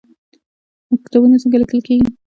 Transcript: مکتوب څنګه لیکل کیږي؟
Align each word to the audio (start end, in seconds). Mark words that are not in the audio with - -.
مکتوب 0.91 1.23
څنګه 1.43 1.57
لیکل 1.61 1.79
کیږي؟ 1.87 2.09